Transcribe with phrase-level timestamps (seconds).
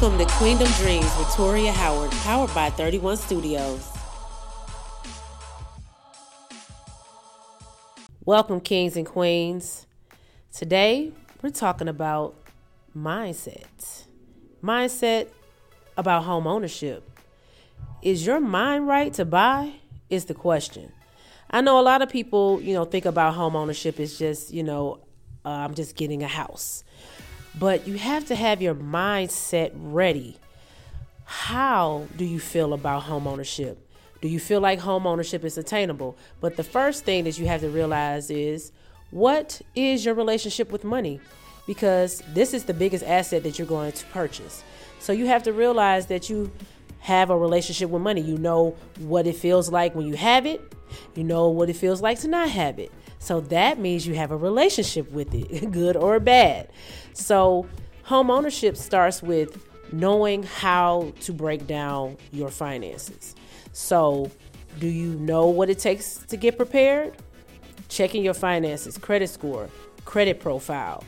[0.00, 3.86] Welcome to Queendom Dreams with Toria Howard, powered by 31 Studios.
[8.24, 9.86] Welcome, kings and queens.
[10.54, 12.34] Today, we're talking about
[12.96, 14.06] mindset.
[14.64, 15.28] Mindset
[15.98, 17.06] about home ownership.
[18.00, 19.74] Is your mind right to buy?
[20.08, 20.92] Is the question.
[21.50, 24.62] I know a lot of people, you know, think about home ownership as just, you
[24.62, 25.00] know,
[25.44, 26.84] uh, I'm just getting a house.
[27.58, 30.36] But you have to have your mindset ready.
[31.24, 33.86] How do you feel about home ownership?
[34.20, 36.16] Do you feel like home ownership is attainable?
[36.40, 38.72] But the first thing that you have to realize is
[39.10, 41.20] what is your relationship with money?
[41.66, 44.62] Because this is the biggest asset that you're going to purchase.
[44.98, 46.50] So you have to realize that you
[47.00, 48.20] have a relationship with money.
[48.20, 50.60] You know what it feels like when you have it,
[51.14, 52.92] you know what it feels like to not have it.
[53.20, 56.70] So that means you have a relationship with it, good or bad.
[57.12, 57.68] So
[58.04, 63.34] home ownership starts with knowing how to break down your finances.
[63.72, 64.30] So,
[64.78, 67.14] do you know what it takes to get prepared?
[67.88, 69.68] Checking your finances, credit score,
[70.04, 71.04] credit profile,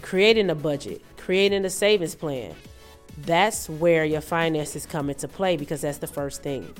[0.00, 2.54] creating a budget, creating a savings plan.
[3.18, 6.72] That's where your finances come into play because that's the first thing.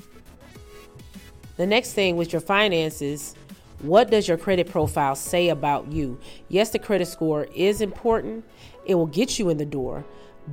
[1.56, 3.34] The next thing with your finances
[3.82, 6.18] what does your credit profile say about you?
[6.48, 8.44] Yes, the credit score is important,
[8.84, 10.04] it will get you in the door,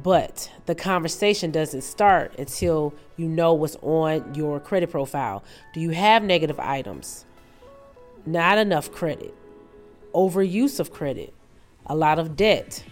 [0.04, 5.44] but the conversation doesn't start until you know what's on your credit profile.
[5.74, 7.26] Do you have negative items?
[8.26, 9.34] Not enough credit,
[10.14, 11.34] overuse of credit,
[11.86, 12.84] a lot of debt,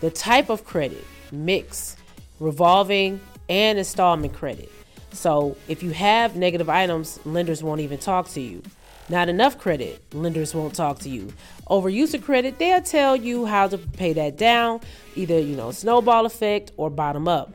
[0.00, 1.96] the type of credit, mix,
[2.40, 4.70] revolving, and installment credit.
[5.12, 8.62] So if you have negative items, lenders won't even talk to you.
[9.08, 11.32] Not enough credit, lenders won't talk to you.
[11.68, 14.80] Overuse of credit, they'll tell you how to pay that down,
[15.14, 17.52] either, you know, snowball effect or bottom up.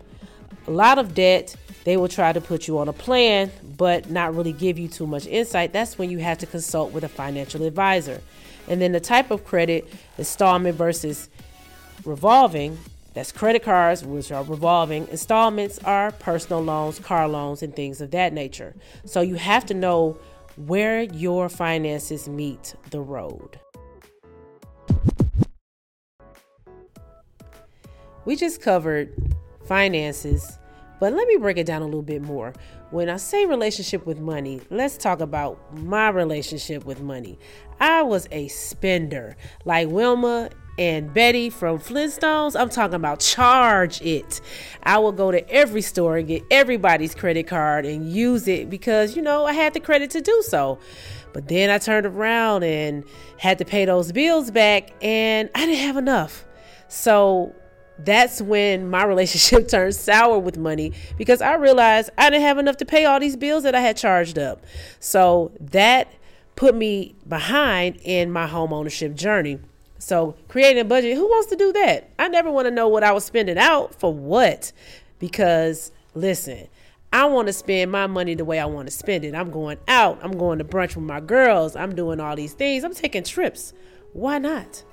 [0.68, 1.56] A lot of debt,
[1.86, 5.08] they will try to put you on a plan, but not really give you too
[5.08, 5.74] much insight.
[5.74, 8.22] That's when you have to consult with a financial advisor.
[8.68, 11.30] And then the type of credit, installment versus
[12.06, 12.78] revolving,
[13.16, 15.08] that's credit cards, which are revolving.
[15.08, 18.76] Installments are personal loans, car loans, and things of that nature.
[19.06, 20.20] So you have to know
[20.60, 23.60] where your finances meet the road.
[28.26, 29.10] We just covered
[29.66, 30.60] finances,
[31.00, 32.54] but let me break it down a little bit more.
[32.92, 37.40] When I say relationship with money, let's talk about my relationship with money.
[37.80, 40.50] I was a spender, like Wilma
[40.80, 44.40] and Betty from Flintstones, I'm talking about charge it.
[44.82, 49.14] I will go to every store and get everybody's credit card and use it because,
[49.14, 50.80] you know, I had the credit to do so.
[51.34, 53.04] But then I turned around and
[53.38, 56.46] had to pay those bills back and I didn't have enough.
[56.88, 57.54] So
[57.98, 62.78] that's when my relationship turned sour with money because I realized I didn't have enough
[62.78, 64.66] to pay all these bills that I had charged up.
[65.02, 66.08] So that
[66.56, 69.60] put me behind in my home ownership journey.
[70.00, 72.10] So creating a budget, who wants to do that?
[72.18, 74.72] I never want to know what I was spending out for what.
[75.20, 76.68] Because listen,
[77.12, 79.36] I want to spend my money the way I want to spend it.
[79.36, 80.20] I'm going out.
[80.24, 81.76] I'm going to brunch with my girls.
[81.76, 82.84] I'm doing all these things.
[82.84, 83.74] I'm taking trips.
[84.14, 84.84] Why not?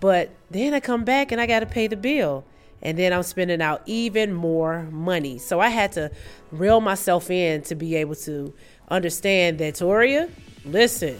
[0.00, 2.44] But then I come back and I got to pay the bill.
[2.80, 5.38] And then I'm spending out even more money.
[5.38, 6.10] So I had to
[6.52, 8.54] reel myself in to be able to
[8.88, 10.28] understand that, Toria,
[10.64, 11.18] listen,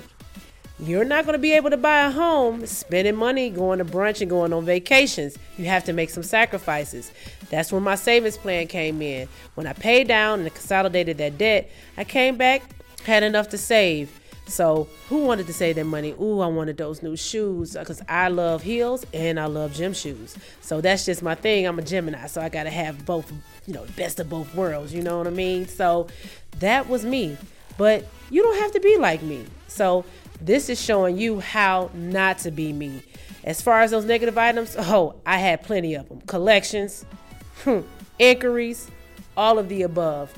[0.81, 4.21] you're not going to be able to buy a home spending money going to brunch
[4.21, 5.37] and going on vacations.
[5.57, 7.11] You have to make some sacrifices.
[7.51, 9.29] That's when my savings plan came in.
[9.55, 12.63] When I paid down and consolidated that debt, I came back,
[13.05, 14.21] had enough to save.
[14.47, 16.15] So, who wanted to save their money?
[16.19, 20.37] Ooh, I wanted those new shoes because I love heels and I love gym shoes.
[20.63, 21.67] So, that's just my thing.
[21.67, 23.31] I'm a Gemini, so I got to have both,
[23.67, 24.95] you know, best of both worlds.
[24.95, 25.69] You know what I mean?
[25.69, 26.07] So,
[26.61, 27.37] that was me.
[27.77, 29.45] But you don't have to be like me.
[29.67, 30.07] So,
[30.41, 33.03] this is showing you how not to be me.
[33.45, 36.21] As far as those negative items, oh, I had plenty of them.
[36.23, 37.05] Collections,
[37.65, 37.81] hmm,
[38.19, 38.91] inquiries,
[39.37, 40.33] all of the above.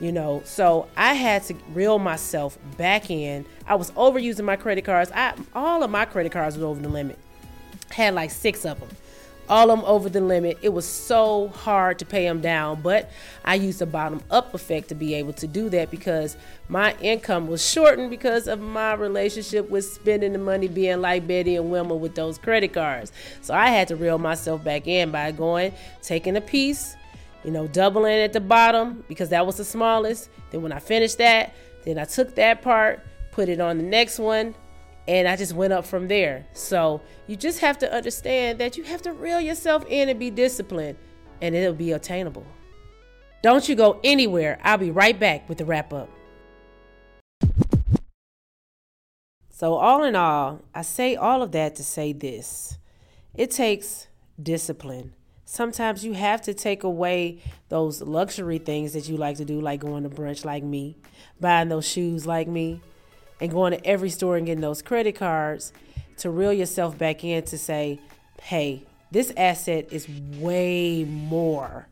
[0.00, 3.44] You know, so I had to reel myself back in.
[3.66, 5.12] I was overusing my credit cards.
[5.14, 7.18] I all of my credit cards was over the limit.
[7.90, 8.88] Had like six of them
[9.52, 10.56] all of them over the limit.
[10.62, 13.10] It was so hard to pay them down, but
[13.44, 16.38] I used a bottom up effect to be able to do that because
[16.70, 21.56] my income was shortened because of my relationship with spending the money being like Betty
[21.56, 23.12] and Wilma with those credit cards.
[23.42, 26.96] So I had to reel myself back in by going, taking a piece,
[27.44, 30.30] you know, doubling at the bottom because that was the smallest.
[30.50, 31.52] Then when I finished that,
[31.84, 34.54] then I took that part, put it on the next one,
[35.08, 36.46] and I just went up from there.
[36.52, 40.30] So you just have to understand that you have to reel yourself in and be
[40.30, 40.98] disciplined.
[41.40, 42.46] and it'll be attainable.
[43.42, 44.60] Don't you go anywhere.
[44.62, 46.08] I'll be right back with the wrap up.
[49.50, 52.78] So, all in all, I say all of that to say this
[53.34, 54.06] it takes
[54.40, 55.14] discipline.
[55.44, 59.80] Sometimes you have to take away those luxury things that you like to do, like
[59.80, 60.96] going to brunch like me,
[61.40, 62.80] buying those shoes like me,
[63.42, 65.72] and going to every store and getting those credit cards
[66.16, 67.98] to reel yourself back in to say,
[68.40, 70.08] hey, this asset is
[70.38, 71.88] way more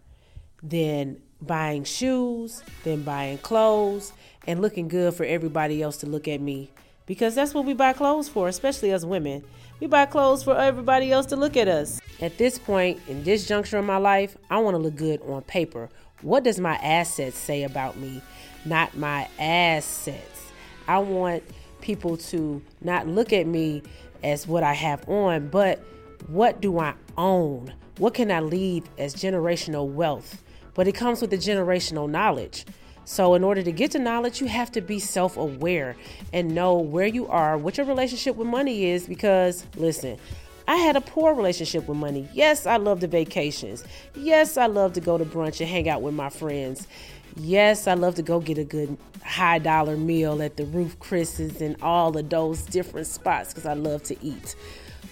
[0.63, 4.13] than buying shoes, than buying clothes,
[4.47, 6.71] and looking good for everybody else to look at me.
[7.05, 9.43] Because that's what we buy clothes for, especially as women.
[9.81, 12.01] We buy clothes for everybody else to look at us.
[12.21, 15.43] At this point, in this juncture of my life, I want to look good on
[15.43, 15.89] paper.
[16.23, 18.23] What does my assets say about me?
[18.65, 20.40] Not my assets.
[20.89, 21.43] I want
[21.81, 23.83] people to not look at me
[24.23, 25.83] as what I have on, but
[26.29, 27.73] what do I own?
[27.99, 30.43] What can I leave as generational wealth?
[30.75, 32.65] But it comes with the generational knowledge.
[33.05, 35.97] So, in order to get to knowledge, you have to be self aware
[36.33, 39.07] and know where you are, what your relationship with money is.
[39.07, 40.17] Because, listen,
[40.69, 42.29] I had a poor relationship with money.
[42.33, 43.83] Yes, I love the vacations.
[44.15, 46.87] Yes, I love to go to brunch and hang out with my friends.
[47.37, 51.61] Yes, I love to go get a good high dollar meal at the Ruth's Chris's
[51.61, 54.57] and all of those different spots because I love to eat.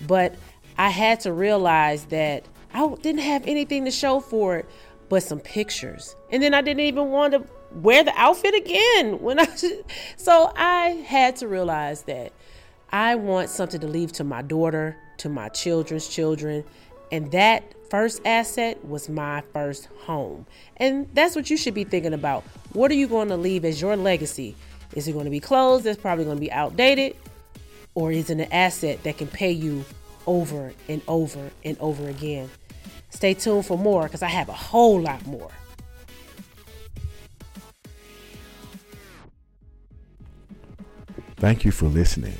[0.06, 0.34] But
[0.76, 2.44] I had to realize that
[2.74, 4.66] I didn't have anything to show for it
[5.08, 6.16] but some pictures.
[6.30, 9.46] And then I didn't even want to wear the outfit again when I
[10.16, 12.32] so I had to realize that
[12.90, 16.64] I want something to leave to my daughter, to my children's children,
[17.12, 20.46] and that first asset was my first home.
[20.76, 22.44] And that's what you should be thinking about.
[22.72, 24.54] What are you going to leave as your legacy?
[24.94, 27.16] Is it going to be clothes that's probably going to be outdated?
[27.94, 29.84] Or is it an asset that can pay you
[30.26, 32.50] over and over and over again?
[33.10, 35.50] Stay tuned for more because I have a whole lot more.
[41.36, 42.34] Thank you for listening.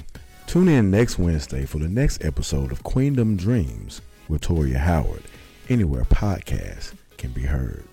[0.47, 5.23] Tune in next Wednesday for the next episode of Queendom Dreams with Toria Howard,
[5.69, 7.85] anywhere podcasts can be heard.